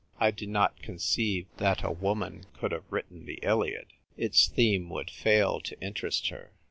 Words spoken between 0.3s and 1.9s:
do not conceive that